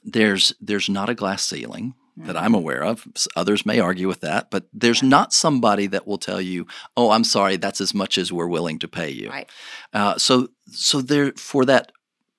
There's 0.03 0.53
there's 0.61 0.87
not 0.87 1.09
a 1.09 1.15
glass 1.15 1.43
ceiling 1.43 1.95
that 2.17 2.37
I'm 2.37 2.45
mm-hmm. 2.45 2.55
aware 2.55 2.83
of. 2.83 3.05
Others 3.35 3.65
may 3.65 3.79
argue 3.79 4.07
with 4.07 4.21
that, 4.21 4.49
but 4.49 4.67
there's 4.71 5.03
not 5.03 5.33
somebody 5.33 5.87
that 5.87 6.07
will 6.07 6.17
tell 6.17 6.39
you, 6.39 6.65
"Oh, 6.95 7.11
I'm 7.11 7.25
sorry, 7.25 7.57
that's 7.57 7.81
as 7.81 7.93
much 7.93 8.17
as 8.17 8.31
we're 8.31 8.47
willing 8.47 8.79
to 8.79 8.87
pay 8.87 9.09
you." 9.09 9.29
Right. 9.29 9.49
Uh, 9.91 10.17
so, 10.17 10.47
so 10.67 11.01
there 11.01 11.33
for 11.33 11.65
that 11.65 11.91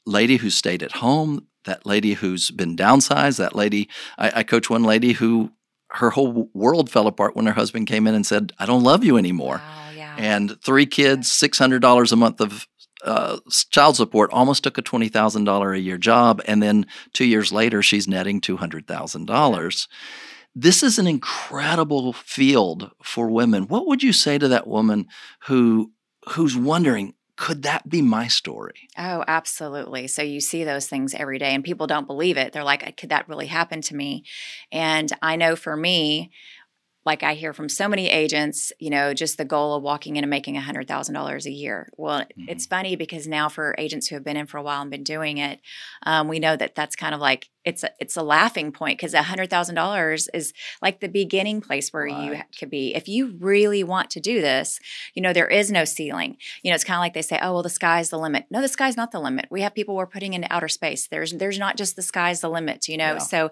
lady 0.06 0.36
who 0.36 0.48
stayed 0.48 0.82
at 0.82 0.92
home, 0.92 1.46
that 1.64 1.84
lady 1.84 2.14
who's 2.14 2.50
been 2.50 2.76
downsized, 2.76 3.38
that 3.38 3.54
lady. 3.54 3.88
I, 4.16 4.32
I 4.36 4.42
coach 4.44 4.70
one 4.70 4.84
lady 4.84 5.12
who 5.12 5.52
her 5.90 6.10
whole 6.10 6.48
world 6.54 6.90
fell 6.90 7.06
apart 7.06 7.36
when 7.36 7.46
her 7.46 7.52
husband 7.52 7.86
came 7.86 8.06
in 8.06 8.14
and 8.14 8.26
said, 8.26 8.52
"I 8.58 8.66
don't 8.66 8.82
love 8.82 9.04
you 9.04 9.18
anymore." 9.18 9.56
Wow, 9.56 9.90
yeah. 9.94 10.16
And 10.18 10.60
three 10.62 10.86
kids, 10.86 11.30
six 11.30 11.58
hundred 11.58 11.82
dollars 11.82 12.12
a 12.12 12.16
month 12.16 12.40
of 12.40 12.66
uh, 13.06 13.38
child 13.70 13.96
support, 13.96 14.30
almost 14.32 14.62
took 14.62 14.76
a 14.78 14.82
twenty 14.82 15.08
thousand 15.08 15.44
dollar 15.44 15.72
a 15.72 15.78
year 15.78 15.96
job, 15.96 16.42
and 16.46 16.62
then 16.62 16.86
two 17.12 17.24
years 17.24 17.52
later, 17.52 17.82
she's 17.82 18.06
netting 18.06 18.40
two 18.40 18.56
hundred 18.56 18.86
thousand 18.86 19.26
dollars. 19.26 19.88
This 20.54 20.82
is 20.82 20.98
an 20.98 21.06
incredible 21.06 22.12
field 22.12 22.90
for 23.02 23.30
women. 23.30 23.64
What 23.64 23.86
would 23.86 24.02
you 24.02 24.12
say 24.12 24.38
to 24.38 24.48
that 24.48 24.66
woman 24.66 25.06
who 25.46 25.92
who's 26.30 26.56
wondering, 26.56 27.14
could 27.36 27.62
that 27.64 27.88
be 27.88 28.00
my 28.00 28.26
story? 28.26 28.88
Oh, 28.96 29.22
absolutely. 29.28 30.06
So 30.08 30.22
you 30.22 30.40
see 30.40 30.64
those 30.64 30.88
things 30.88 31.14
every 31.14 31.38
day, 31.38 31.54
and 31.54 31.62
people 31.62 31.86
don't 31.86 32.06
believe 32.06 32.38
it. 32.38 32.52
They're 32.52 32.64
like, 32.64 32.96
could 32.96 33.10
that 33.10 33.28
really 33.28 33.46
happen 33.46 33.82
to 33.82 33.94
me? 33.94 34.24
And 34.72 35.12
I 35.20 35.36
know 35.36 35.54
for 35.54 35.76
me, 35.76 36.30
like 37.06 37.22
I 37.22 37.34
hear 37.34 37.52
from 37.52 37.68
so 37.68 37.88
many 37.88 38.10
agents, 38.10 38.72
you 38.80 38.90
know, 38.90 39.14
just 39.14 39.38
the 39.38 39.44
goal 39.44 39.74
of 39.74 39.82
walking 39.82 40.16
in 40.16 40.24
and 40.24 40.30
making 40.30 40.56
$100,000 40.56 41.46
a 41.46 41.50
year. 41.50 41.88
Well, 41.96 42.20
mm-hmm. 42.20 42.48
it's 42.48 42.66
funny 42.66 42.96
because 42.96 43.28
now 43.28 43.48
for 43.48 43.76
agents 43.78 44.08
who 44.08 44.16
have 44.16 44.24
been 44.24 44.36
in 44.36 44.46
for 44.46 44.58
a 44.58 44.62
while 44.62 44.82
and 44.82 44.90
been 44.90 45.04
doing 45.04 45.38
it, 45.38 45.60
um, 46.02 46.26
we 46.26 46.40
know 46.40 46.56
that 46.56 46.74
that's 46.74 46.96
kind 46.96 47.14
of 47.14 47.20
like 47.20 47.48
it's 47.66 47.82
a, 47.82 47.90
it's 47.98 48.16
a 48.16 48.22
laughing 48.22 48.70
point 48.70 48.96
because 48.96 49.12
a 49.12 49.24
hundred 49.24 49.50
thousand 49.50 49.74
dollars 49.74 50.28
is 50.32 50.54
like 50.80 51.00
the 51.00 51.08
beginning 51.08 51.60
place 51.60 51.92
where 51.92 52.04
right. 52.04 52.24
you 52.24 52.42
could 52.58 52.70
be. 52.70 52.94
If 52.94 53.08
you 53.08 53.36
really 53.40 53.82
want 53.82 54.08
to 54.10 54.20
do 54.20 54.40
this, 54.40 54.78
you 55.14 55.20
know 55.20 55.32
there 55.32 55.48
is 55.48 55.70
no 55.70 55.84
ceiling. 55.84 56.36
You 56.62 56.70
know 56.70 56.76
it's 56.76 56.84
kind 56.84 56.96
of 56.96 57.00
like 57.00 57.12
they 57.12 57.22
say, 57.22 57.40
oh 57.42 57.54
well, 57.54 57.62
the 57.64 57.68
sky's 57.68 58.08
the 58.08 58.18
limit. 58.18 58.46
No, 58.50 58.62
the 58.62 58.68
sky's 58.68 58.96
not 58.96 59.10
the 59.10 59.18
limit. 59.18 59.46
We 59.50 59.62
have 59.62 59.74
people 59.74 59.96
we're 59.96 60.06
putting 60.06 60.32
into 60.32 60.50
outer 60.50 60.68
space. 60.68 61.08
There's 61.08 61.32
there's 61.32 61.58
not 61.58 61.76
just 61.76 61.96
the 61.96 62.02
sky's 62.02 62.40
the 62.40 62.48
limit. 62.48 62.86
You 62.86 62.96
know, 62.96 63.14
yeah. 63.14 63.18
so 63.18 63.50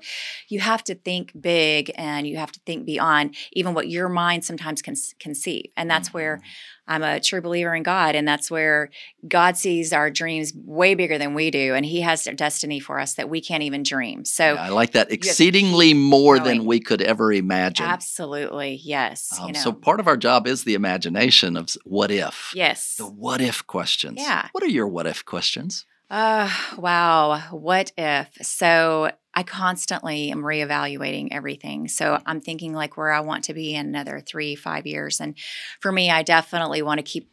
you 0.49 0.61
have 0.61 0.85
to 0.85 0.95
think 0.95 1.33
big 1.39 1.91
and 1.97 2.27
you 2.27 2.37
have 2.37 2.53
to 2.53 2.61
think 2.61 2.87
beyond 2.87 3.35
even 3.53 3.75
what 3.75 3.89
your 3.89 4.09
mind 4.09 4.45
sometimes 4.45 4.81
can 4.81 4.95
conceive, 5.19 5.67
and 5.77 5.91
that's 5.91 6.09
mm-hmm. 6.11 6.19
where 6.19 6.41
I'm 6.87 7.03
a 7.03 7.19
true 7.21 7.41
believer 7.41 7.75
in 7.75 7.83
God, 7.83 8.15
and 8.15 8.27
that's 8.29 8.51
where 8.51 8.91
God 9.27 9.57
sees 9.57 9.93
our 9.93 10.11
dreams 10.11 10.53
way 10.55 10.95
bigger 10.95 11.17
than 11.19 11.35
we 11.35 11.51
do, 11.51 11.75
and 11.75 11.85
He 11.87 12.03
has 12.03 12.27
a 12.27 12.33
destiny 12.35 12.79
for 12.81 13.01
us 13.01 13.15
that 13.15 13.29
we 13.31 13.41
can't 13.41 13.63
even 13.63 13.83
dream. 13.83 14.25
So 14.25 14.55
Yeah, 14.55 14.63
I 14.63 14.69
like 14.69 14.93
that 14.93 15.11
exceedingly 15.11 15.95
more 15.95 16.39
than 16.39 16.65
we 16.67 16.81
could 16.81 17.01
ever 17.03 17.33
imagine. 17.33 17.87
absolutely, 17.87 18.81
yes. 18.85 19.39
Um, 19.41 19.49
you 19.49 19.53
know, 19.55 19.61
So 19.61 19.73
part 19.73 20.01
of 20.01 20.07
our 20.09 20.17
job 20.17 20.47
is 20.47 20.65
the 20.65 20.75
imagination 20.75 21.57
of 21.57 21.69
what 21.85 22.11
if. 22.11 22.53
yes. 22.55 22.97
The 22.97 23.07
what 23.07 23.41
if 23.41 23.67
questions. 23.67 24.17
Yeah. 24.21 24.49
What 24.53 24.63
are 24.63 24.69
your 24.69 24.87
what 24.87 25.07
if 25.07 25.25
questions? 25.25 25.87
Uh, 26.11 26.51
wow. 26.77 27.39
What 27.51 27.93
if? 27.97 28.29
So 28.43 29.11
I 29.35 29.43
constantly 29.43 30.31
am 30.31 30.43
reevaluating 30.43 31.29
everything. 31.33 31.89
So 31.89 32.21
I'm 32.25 32.41
thinking 32.41 32.73
like 32.73 32.97
where 32.97 33.13
I 33.13 33.21
want 33.21 33.45
to 33.45 33.55
be 33.55 33.75
in 33.75 33.87
another 33.87 34.21
three, 34.25 34.55
five 34.55 34.87
years. 34.87 35.21
And 35.21 35.37
for 35.81 35.91
me, 35.93 36.11
I 36.11 36.23
definitely 36.23 36.83
want 36.83 36.99
to 36.99 37.03
keep 37.03 37.31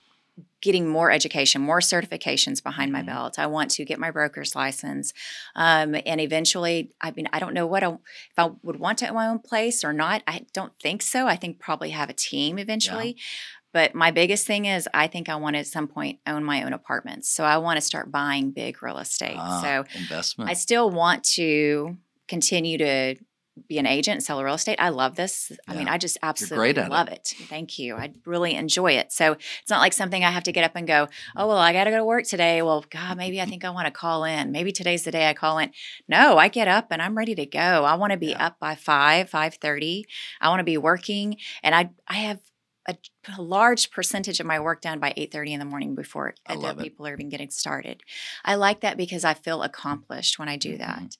getting 0.62 0.88
more 0.88 1.12
education, 1.12 1.62
more 1.62 1.79
certifications 1.79 2.63
behind 2.63 2.91
my 2.91 3.01
Mhm. 3.01 3.08
belt. 3.08 3.39
I 3.39 3.48
want 3.48 3.72
to 3.72 3.86
get 3.86 4.00
my 4.00 4.12
broker's 4.12 4.55
license. 4.55 5.12
Um, 5.55 5.96
and 6.05 6.22
eventually, 6.22 6.91
I 7.01 7.12
mean, 7.12 7.27
I 7.34 7.39
don't 7.39 7.53
know 7.53 7.65
what 7.67 7.84
I, 7.84 7.89
if 7.89 8.38
I 8.38 8.51
would 8.63 8.79
want 8.79 9.00
to 9.00 9.08
own 9.08 9.15
my 9.15 9.27
own 9.27 9.39
place 9.39 9.84
or 9.84 9.91
not. 9.91 10.22
I 10.27 10.46
don't 10.53 10.74
think 10.79 11.01
so. 11.01 11.27
I 11.27 11.36
think 11.36 11.60
probably 11.60 11.89
have 11.89 12.10
a 12.10 12.13
team 12.13 12.58
eventually. 12.60 13.17
But 13.74 13.96
my 13.96 14.12
biggest 14.12 14.46
thing 14.48 14.66
is 14.66 14.88
I 14.94 15.08
think 15.08 15.30
I 15.30 15.36
want 15.36 15.56
to 15.56 15.60
at 15.60 15.68
some 15.68 15.88
point 15.88 16.20
own 16.28 16.44
my 16.44 16.63
own 16.63 16.74
apartments. 16.74 17.30
So 17.30 17.44
I 17.44 17.58
want 17.58 17.78
to 17.78 17.82
start 17.82 18.12
buying 18.12 18.51
big 18.51 18.82
real 18.84 18.98
estate. 18.98 19.38
Ah, 19.38 19.62
so 19.62 19.86
investment. 19.98 20.50
I 20.50 20.54
still 20.54 20.90
want 20.90 21.24
to 21.36 21.98
continue 22.28 22.78
to 22.78 23.16
be 23.68 23.78
an 23.78 23.86
agent 23.86 24.16
and 24.16 24.24
sell 24.24 24.42
real 24.42 24.54
estate. 24.56 24.78
I 24.80 24.90
love 24.90 25.16
this. 25.18 25.51
I 25.68 25.74
mean, 25.75 25.90
I 25.90 25.98
just 25.98 26.18
absolutely 26.24 26.70
at 26.70 26.78
it. 26.88 26.90
love 26.90 27.10
it. 27.10 27.34
Thank 27.50 27.78
you. 27.78 27.96
I 27.96 28.13
really 28.25 28.56
enjoy 28.56 28.94
it. 28.94 29.12
So 29.12 29.34
it's 29.34 29.70
not 29.70 29.82
like 29.82 29.92
something 29.92 30.24
I 30.24 30.32
have 30.32 30.44
to 30.44 30.54
get 30.54 30.63
up 30.63 30.72
and 30.75 30.88
go, 30.88 31.10
oh, 31.36 31.48
well, 31.48 31.58
I 31.58 31.74
got 31.74 31.84
to 31.84 31.92
go 31.92 31.98
to 31.98 32.06
work 32.06 32.24
today. 32.25 32.62
Well, 32.62 32.86
God, 32.90 33.18
maybe 33.18 33.42
I 33.42 33.46
think 33.46 33.66
I 33.66 33.70
want 33.70 33.88
to 33.88 33.92
call 33.92 34.24
in. 34.24 34.54
Maybe 34.54 34.72
today's 34.72 35.04
the 35.04 35.12
day 35.12 35.30
I 35.30 35.34
call 35.34 35.58
in. 35.60 35.72
No, 36.08 36.38
I 36.38 36.48
get 36.48 36.70
up 36.70 36.88
and 36.92 37.01
I'm 37.01 37.16
ready 37.18 37.36
to 37.36 37.46
go. 37.46 37.60
I 37.60 37.96
want 37.96 38.12
to 38.13 38.18
be 38.18 38.28
Yeah. 38.28 38.48
up 38.48 38.58
by 38.60 38.74
5, 38.75 39.30
5.30. 39.30 40.04
I 40.40 40.48
want 40.48 40.62
to 40.62 40.63
be 40.63 40.78
working. 40.78 41.36
And 41.62 41.75
I, 41.75 41.90
I 42.08 42.16
have 42.16 42.40
a, 42.88 42.96
a 43.38 43.42
large 43.42 43.92
percentage 43.92 44.40
of 44.40 44.46
my 44.46 44.60
work 44.60 44.82
done 44.82 45.00
by 45.00 45.14
8.30 45.16 45.50
in 45.52 45.60
the 45.60 45.66
morning 45.66 45.94
before 45.94 46.34
other 46.48 46.74
people 46.82 47.06
are 47.08 47.14
even 47.14 47.30
getting 47.30 47.52
started. 47.52 48.02
I 48.44 48.56
like 48.56 48.82
that 48.82 48.98
because 48.98 49.24
I 49.24 49.36
feel 49.36 49.62
accomplished 49.62 50.40
when 50.40 50.50
I 50.50 50.58
do 50.58 50.76
Mhm. 50.76 50.80
that. 50.80 51.18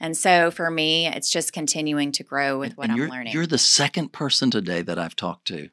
And 0.00 0.16
so 0.16 0.50
for 0.50 0.70
me, 0.70 1.06
it's 1.06 1.30
just 1.30 1.52
continuing 1.52 2.12
to 2.12 2.22
grow 2.24 2.58
with 2.58 2.70
And- 2.70 2.76
what 2.78 2.84
and 2.84 2.92
I'm 2.92 2.98
you're, 2.98 3.08
learning. 3.10 3.32
You're 3.34 3.46
the 3.46 3.58
second 3.58 4.12
person 4.12 4.50
today 4.50 4.80
that 4.82 4.98
I've 4.98 5.16
talked 5.16 5.46
to 5.48 5.68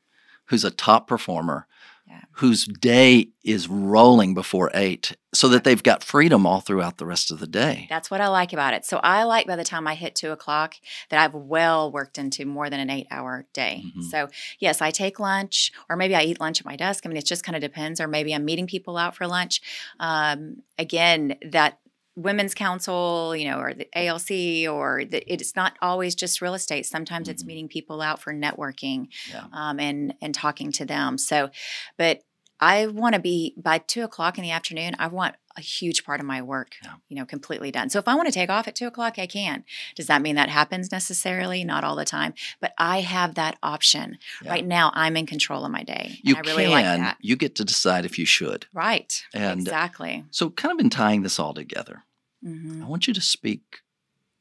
who's 0.48 0.65
a 0.65 0.72
top 0.72 1.08
performer, 1.08 1.67
Yeah. 2.09 2.21
whose 2.31 2.65
day 2.65 3.29
is 3.43 3.67
rolling 3.67 4.33
before 4.33 4.71
eight, 4.73 5.15
so 5.31 5.47
that 5.49 5.63
they've 5.63 5.83
got 5.83 6.03
freedom 6.03 6.45
all 6.47 6.59
throughout 6.59 6.97
the 6.97 7.05
rest 7.05 7.29
of 7.29 7.39
the 7.39 7.45
day. 7.45 7.85
That's 7.87 8.09
what 8.09 8.19
I 8.19 8.27
like 8.29 8.51
about 8.51 8.73
it. 8.73 8.83
So 8.83 8.97
I 9.03 9.23
like 9.25 9.45
by 9.45 9.55
the 9.55 9.63
time 9.63 9.87
I 9.87 9.93
hit 9.93 10.15
two 10.15 10.31
o'clock 10.31 10.73
that 11.09 11.19
I've 11.19 11.35
well 11.35 11.91
worked 11.91 12.17
into 12.17 12.45
more 12.45 12.67
than 12.69 12.79
an 12.79 12.89
eight 12.89 13.05
hour 13.11 13.45
day. 13.53 13.83
Mhm. 13.95 14.03
So 14.09 14.27
yes, 14.59 14.81
I 14.81 14.89
take 14.89 15.19
lunch 15.19 15.71
or 15.87 15.95
maybe 15.95 16.15
I 16.15 16.23
eat 16.23 16.39
lunch 16.39 16.59
at 16.59 16.65
my 16.65 16.75
desk. 16.75 17.05
I 17.05 17.09
mean, 17.09 17.17
it 17.17 17.25
just 17.25 17.43
kind 17.43 17.55
of 17.55 17.61
depends. 17.61 18.01
Or 18.01 18.07
maybe 18.07 18.33
I'm 18.33 18.43
meeting 18.45 18.65
people 18.65 18.97
out 18.97 19.15
for 19.15 19.27
lunch. 19.27 19.61
Um, 19.99 20.63
again, 20.79 21.35
that 21.51 21.77
women's 22.21 22.53
council, 22.53 23.35
you 23.35 23.45
know, 23.49 23.59
or 23.59 23.73
the 23.73 23.88
ALC, 23.95 24.67
or 24.71 25.03
the, 25.05 25.23
it's 25.31 25.55
not 25.55 25.73
always 25.81 26.15
just 26.15 26.41
real 26.41 26.53
estate. 26.53 26.85
Sometimes 26.85 27.27
it's 27.29 27.43
Mhm. 27.43 27.47
meeting 27.47 27.67
people 27.67 28.01
out 28.01 28.21
for 28.21 28.33
networking 28.33 29.07
Yeah. 29.29 29.45
um, 29.53 29.79
and 29.79 30.13
and 30.21 30.33
talking 30.35 30.71
to 30.73 30.85
them. 30.85 31.17
So, 31.17 31.49
but 31.97 32.21
I 32.61 32.88
want 32.88 33.15
to 33.15 33.21
be 33.21 33.53
by 33.55 33.77
two 33.77 34.03
o'clock 34.03 34.38
in 34.38 34.43
the 34.43 34.51
afternoon. 34.51 34.93
I 34.99 35.07
want 35.07 35.35
a 35.55 35.61
huge 35.61 36.03
part 36.03 36.19
of 36.19 36.25
my 36.25 36.41
work, 36.41 36.75
Yeah. 36.83 36.95
you 37.07 37.15
know, 37.15 37.25
completely 37.25 37.71
done. 37.71 37.89
So 37.89 37.99
if 37.99 38.07
I 38.07 38.15
want 38.15 38.27
to 38.27 38.33
take 38.33 38.49
off 38.49 38.67
at 38.67 38.75
two 38.75 38.85
o'clock, 38.88 39.17
I 39.17 39.27
can. 39.27 39.63
Does 39.95 40.07
that 40.07 40.21
mean 40.21 40.35
that 40.35 40.49
happens 40.49 40.91
necessarily? 40.91 41.63
Not 41.63 41.85
all 41.85 41.95
the 41.95 42.03
time, 42.05 42.33
but 42.59 42.73
I 42.77 42.99
have 42.99 43.35
that 43.35 43.57
option 43.63 44.17
Yeah. 44.43 44.51
right 44.51 44.65
now. 44.65 44.91
I'm 44.93 45.15
in 45.15 45.25
control 45.25 45.63
of 45.65 45.71
my 45.71 45.83
day. 45.83 46.19
You 46.21 46.35
and 46.35 46.45
I 46.45 46.49
really 46.49 46.63
can, 46.65 46.71
like 46.71 46.85
that. 46.85 47.17
you 47.21 47.38
get 47.38 47.55
to 47.55 47.63
decide 47.65 48.03
if 48.05 48.19
you 48.19 48.25
should. 48.25 48.67
Right. 48.73 49.23
And 49.33 49.61
exactly. 49.61 50.25
so, 50.29 50.49
kind 50.49 50.73
of 50.77 50.83
in 50.83 50.89
tying 50.89 51.23
this 51.23 51.39
all 51.39 51.53
together, 51.53 52.03
hmm 52.43 52.84
I 52.84 52.88
want 52.88 53.08
you 53.08 53.13
to 53.13 53.22
speak 53.22 53.81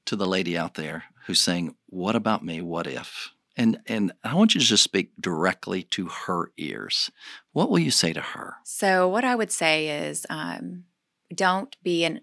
to 0.06 0.16
the 0.16 0.26
lady 0.26 0.56
out 0.56 0.74
there 0.74 1.04
who's 1.26 1.40
saying, 1.40 1.74
"What 1.86 2.16
about 2.16 2.44
me? 2.44 2.60
What 2.62 2.86
if?" 2.86 3.30
And 3.56 3.80
and 3.86 4.12
I 4.24 4.34
want 4.34 4.54
you 4.54 4.60
to 4.60 4.66
just 4.66 4.84
speak 4.84 5.10
directly 5.20 5.82
to 5.84 6.06
her 6.08 6.52
ears. 6.56 7.10
What 7.52 7.70
will 7.70 7.80
you 7.80 7.90
say 7.90 8.12
to 8.12 8.20
her? 8.20 8.54
So 8.64 9.08
what 9.08 9.24
I 9.24 9.34
would 9.34 9.50
say 9.50 10.08
is, 10.08 10.26
um, 10.30 10.84
don't 11.34 11.76
be 11.82 12.04
an 12.04 12.20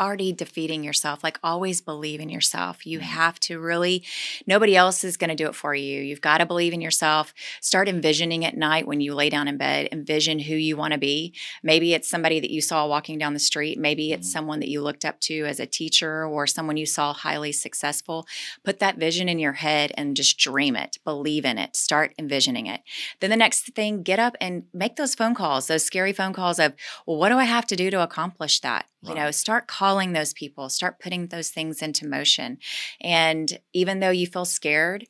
already 0.00 0.32
defeating 0.32 0.82
yourself. 0.84 1.22
Like 1.22 1.38
always 1.42 1.80
believe 1.80 2.20
in 2.20 2.28
yourself. 2.28 2.86
You 2.86 2.98
Mhm. 2.98 3.02
have 3.02 3.40
to 3.40 3.58
really. 3.60 4.04
Nobody 4.46 4.76
else 4.76 5.04
is 5.04 5.16
going 5.16 5.30
to 5.30 5.36
do 5.36 5.48
it 5.48 5.54
for 5.54 5.74
you. 5.74 6.00
You've 6.02 6.20
got 6.20 6.38
to 6.38 6.46
believe 6.46 6.72
in 6.72 6.80
yourself. 6.80 7.32
Start 7.60 7.88
envisioning 7.88 8.44
at 8.44 8.56
night 8.56 8.86
when 8.86 9.00
you 9.00 9.14
lay 9.14 9.30
down 9.30 9.48
in 9.48 9.56
bed. 9.56 9.88
Envision 9.92 10.40
who 10.40 10.54
you 10.54 10.76
want 10.76 10.92
to 10.92 10.98
be. 10.98 11.34
Maybe 11.62 11.94
it's 11.94 12.08
somebody 12.08 12.40
that 12.40 12.50
you 12.50 12.60
saw 12.60 12.86
walking 12.86 13.18
down 13.18 13.34
the 13.34 13.38
street. 13.40 13.78
Maybe 13.78 14.12
it's 14.12 14.28
Mhm. 14.28 14.32
someone 14.32 14.60
that 14.60 14.68
you 14.68 14.82
looked 14.82 15.04
up 15.04 15.20
to 15.20 15.44
as 15.46 15.60
a 15.60 15.66
teacher 15.66 16.24
or 16.26 16.46
someone 16.46 16.76
you 16.76 16.86
saw 16.86 17.12
highly 17.12 17.52
successful. 17.52 18.26
Put 18.64 18.78
that 18.80 18.96
vision 18.96 19.28
in 19.28 19.38
your 19.38 19.54
head 19.54 19.92
and 19.96 20.16
just 20.16 20.38
dream 20.38 20.76
it. 20.76 20.98
Believe 21.04 21.44
in 21.44 21.58
it. 21.58 21.76
Start 21.76 22.14
envisioning 22.18 22.66
it. 22.66 22.82
Then 23.20 23.30
the 23.30 23.36
next 23.36 23.74
thing, 23.74 24.02
get 24.02 24.18
up 24.18 24.36
and 24.40 24.64
make 24.72 24.96
those 24.96 25.14
phone 25.14 25.34
calls, 25.34 25.66
those 25.68 25.84
scary 25.84 26.12
phone 26.12 26.32
calls 26.32 26.58
of, 26.58 26.74
well, 27.06 27.16
what 27.16 27.28
do 27.28 27.38
I 27.38 27.44
have 27.44 27.66
to 27.68 27.76
do 27.76 27.90
to 27.90 28.02
accomplish 28.02 28.60
that? 28.60 28.86
You 29.02 29.14
know, 29.14 29.30
start 29.32 29.66
calling 29.66 30.12
those 30.12 30.32
people, 30.32 30.68
start 30.68 31.00
putting 31.00 31.26
those 31.28 31.50
things 31.50 31.82
into 31.82 32.06
motion. 32.06 32.58
And 33.00 33.58
even 33.72 34.00
though 34.00 34.10
you 34.10 34.26
feel 34.26 34.44
scared, 34.44 35.06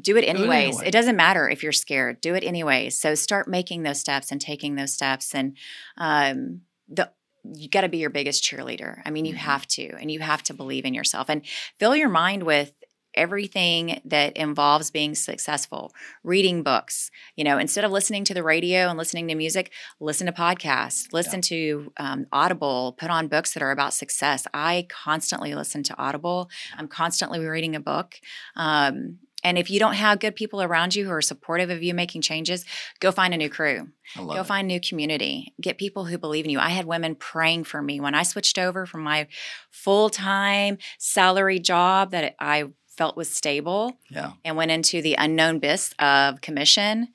do 0.00 0.16
it 0.16 0.24
anyways. 0.24 0.76
anyway. 0.76 0.88
It 0.88 0.92
doesn't 0.92 1.16
matter 1.16 1.48
if 1.48 1.62
you're 1.62 1.72
scared, 1.72 2.20
do 2.20 2.34
it 2.34 2.42
anyways. 2.44 2.98
So 2.98 3.14
start 3.14 3.48
making 3.48 3.82
those 3.82 4.00
steps 4.00 4.32
and 4.32 4.40
taking 4.40 4.74
those 4.74 4.92
steps. 4.92 5.34
And 5.34 5.56
um, 5.96 6.62
the 6.88 7.10
you 7.54 7.68
got 7.68 7.82
to 7.82 7.88
be 7.88 7.98
your 7.98 8.10
biggest 8.10 8.42
cheerleader. 8.42 9.00
I 9.04 9.10
mean, 9.10 9.24
you 9.24 9.34
Mhm. 9.34 9.38
have 9.38 9.68
to, 9.68 9.88
and 10.00 10.10
you 10.10 10.18
have 10.18 10.42
to 10.44 10.54
believe 10.54 10.84
in 10.84 10.94
yourself 10.94 11.30
and 11.30 11.42
fill 11.78 11.94
your 11.94 12.08
mind 12.08 12.42
with 12.42 12.72
everything 13.16 14.00
that 14.04 14.36
involves 14.36 14.90
being 14.90 15.14
successful. 15.14 15.92
Reading 16.22 16.62
books 16.62 17.10
you 17.36 17.44
know 17.44 17.58
instead 17.58 17.84
of 17.84 17.90
listening 17.90 18.24
to 18.24 18.34
the 18.34 18.42
radio 18.42 18.88
and 18.88 18.98
listening 18.98 19.28
to 19.28 19.34
music 19.34 19.72
listen 20.00 20.26
to 20.26 20.32
podcasts 20.32 21.12
listen 21.12 21.40
to 21.40 21.92
um, 21.98 22.26
audible 22.32 22.94
put 22.98 23.10
on 23.10 23.28
books 23.28 23.52
that 23.54 23.62
are 23.62 23.70
about 23.70 23.94
success. 23.94 24.46
I 24.52 24.86
constantly 24.88 25.54
listen 25.54 25.82
to 25.84 25.98
audible. 25.98 26.50
I'm 26.76 26.88
constantly 26.88 27.40
reading 27.40 27.76
a 27.76 27.80
book. 27.80 28.20
Um, 28.54 29.18
and 29.44 29.58
if 29.58 29.70
you 29.70 29.78
don't 29.78 29.94
have 29.94 30.18
good 30.18 30.34
people 30.34 30.62
around 30.62 30.94
you 30.94 31.04
who 31.04 31.10
are 31.12 31.22
supportive 31.22 31.70
of 31.70 31.82
you 31.82 31.94
making 31.94 32.22
changes 32.22 32.64
go 33.00 33.12
find 33.12 33.32
a 33.34 33.36
new 33.36 33.48
crew. 33.48 33.88
Go 34.16 34.32
it. 34.32 34.46
find 34.46 34.66
new 34.66 34.80
community. 34.80 35.54
Get 35.60 35.78
people 35.78 36.06
who 36.06 36.18
believe 36.18 36.44
in 36.44 36.50
you. 36.50 36.58
I 36.58 36.70
had 36.70 36.84
women 36.84 37.14
praying 37.14 37.64
for 37.64 37.82
me 37.82 38.00
when 38.00 38.14
I 38.14 38.22
switched 38.22 38.58
over 38.58 38.86
from 38.86 39.02
my 39.02 39.28
full 39.70 40.10
time 40.10 40.78
salary 40.98 41.58
job 41.58 42.10
that 42.12 42.34
I 42.40 42.70
felt 42.96 43.16
was 43.16 43.30
stable 43.30 43.96
Yeah. 44.10 44.32
and 44.44 44.56
went 44.56 44.70
into 44.70 45.02
the 45.02 45.14
unknown 45.18 45.56
abyss 45.56 45.94
of 45.98 46.40
commission. 46.40 47.08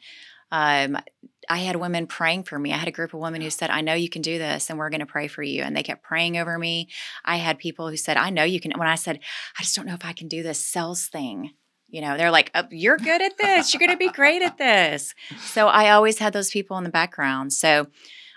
Um, 0.52 0.98
I 1.50 1.58
had 1.58 1.76
women 1.78 2.08
praying 2.08 2.44
for 2.44 2.60
me. 2.60 2.72
I 2.72 2.78
had 2.78 2.88
a 2.88 2.92
group 2.92 3.14
of 3.14 3.20
women 3.20 3.42
who 3.42 3.50
said, 3.50 3.70
I 3.72 3.82
know 3.82 3.94
you 3.94 4.10
can 4.10 4.22
do 4.22 4.38
this 4.38 4.70
and 4.70 4.78
we're 4.78 4.90
going 4.90 5.00
to 5.00 5.06
pray 5.06 5.28
for 5.28 5.42
you. 5.44 5.64
And 5.64 5.76
they 5.76 5.84
kept 5.84 6.04
praying 6.04 6.38
over 6.38 6.58
me. 6.58 6.90
I 7.26 7.38
had 7.38 7.58
people 7.58 7.90
who 7.90 7.98
said, 7.98 8.16
I 8.18 8.30
know 8.30 8.44
you 8.44 8.60
can. 8.60 8.72
When 8.78 8.88
I 8.88 8.96
said, 8.96 9.20
I 9.58 9.64
just 9.64 9.76
don't 9.76 9.88
know 9.88 9.94
if 9.96 10.06
I 10.06 10.14
can 10.14 10.28
do 10.28 10.44
this 10.44 10.64
sales 10.64 11.08
thing, 11.08 11.52
you 11.90 12.00
know, 12.02 12.16
they're 12.16 12.32
like, 12.32 12.52
oh, 12.56 12.64
You're 12.70 12.98
good 12.98 13.22
at 13.22 13.38
this. 13.38 13.74
You're 13.74 13.80
going 13.80 13.92
to 13.92 13.98
be 13.98 14.10
great 14.10 14.42
at 14.42 14.58
this. 14.58 15.14
So 15.40 15.68
I 15.68 15.92
always 15.92 16.20
had 16.20 16.32
those 16.32 16.52
people 16.52 16.78
in 16.78 16.84
the 16.84 16.90
background. 16.90 17.54
So 17.54 17.88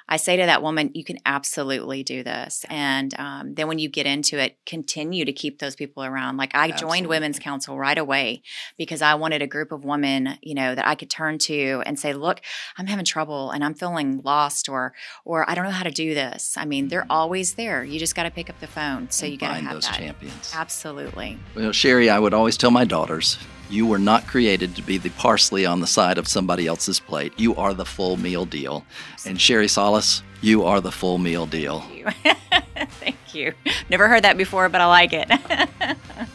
I 0.09 0.19
say 0.19 0.37
to 0.37 0.45
that 0.47 0.63
woman, 0.63 0.91
you 0.95 1.03
can 1.03 1.19
absolutely 1.25 2.03
do 2.03 2.23
this. 2.23 2.65
And 2.69 3.15
um, 3.19 3.55
then 3.55 3.69
when 3.69 3.79
you 3.79 3.89
get 3.89 4.07
into 4.07 4.39
it, 4.39 4.57
continue 4.67 5.25
to 5.25 5.33
keep 5.33 5.59
those 5.61 5.75
people 5.75 6.05
around. 6.05 6.37
Like 6.37 6.55
I 6.55 6.73
joined 6.73 7.07
Women's 7.07 7.39
Council 7.39 7.79
right 7.79 7.97
away 7.97 8.43
because 8.77 9.01
I 9.01 9.15
wanted 9.15 9.41
a 9.41 9.47
group 9.47 9.73
of 9.73 9.85
women, 9.85 10.39
you 10.43 10.55
know, 10.55 10.75
that 10.75 10.87
I 10.87 10.95
could 10.95 11.09
turn 11.09 11.39
to 11.39 11.83
and 11.87 11.99
say, 11.99 12.13
look, 12.13 12.41
I'm 12.77 12.87
having 12.87 13.07
trouble 13.07 13.51
and 13.51 13.65
I'm 13.65 13.75
feeling 13.75 14.21
lost 14.23 14.69
or 14.69 14.93
or 15.25 15.49
I 15.49 15.55
don't 15.55 15.65
know 15.65 15.71
how 15.71 15.85
to 15.85 15.91
do 15.91 16.13
this. 16.15 16.57
I 16.59 16.65
mean, 16.67 16.89
they're 16.89 17.03
Mhm. 17.05 17.07
always 17.11 17.55
there. 17.55 17.83
You 17.83 17.99
just 17.99 18.15
got 18.15 18.25
to 18.25 18.31
pick 18.31 18.51
up 18.51 18.61
the 18.61 18.67
phone. 18.67 19.11
So 19.11 19.25
And 19.25 19.33
you 19.33 19.39
got 19.39 19.55
to 19.57 19.63
have 19.63 19.73
those 19.75 19.87
that. 19.87 19.97
champions. 19.99 20.53
Absolutely. 20.55 21.39
Well, 21.55 21.73
Sherrie, 21.73 22.11
I 22.11 22.19
would 22.19 22.35
always 22.35 22.57
tell 22.57 22.71
my 22.71 22.85
daughters, 22.85 23.39
you 23.71 23.87
were 23.87 23.99
not 23.99 24.27
created 24.27 24.77
to 24.77 24.83
be 24.83 24.99
the 24.99 25.09
parsley 25.11 25.65
on 25.65 25.81
the 25.81 25.87
side 25.87 26.19
of 26.19 26.29
somebody 26.29 26.67
else's 26.67 27.01
plate. 27.01 27.33
You 27.39 27.57
are 27.57 27.73
the 27.73 27.87
full 27.87 28.17
meal 28.19 28.45
deal. 28.45 28.85
And 29.25 29.41
Sherrie 29.41 29.69
You 30.41 30.65
are 30.65 30.81
the 30.81 30.93
full 30.93 31.19
meal 31.19 31.47
deal. 31.47 31.81
Thank 31.81 31.97
you. 31.97 32.33
Thank 33.01 33.35
you. 33.35 33.55
Never 33.89 34.09
heard 34.09 34.25
that 34.25 34.37
before, 34.37 34.69
but 34.69 34.81
I 34.81 34.87
like 34.87 35.13
it. 35.13 35.31